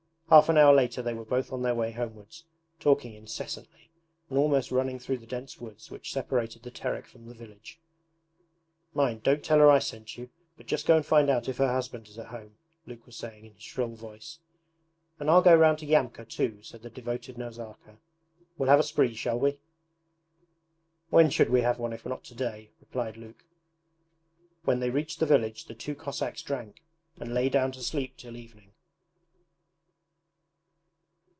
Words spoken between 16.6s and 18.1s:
said the devoted Nazarka.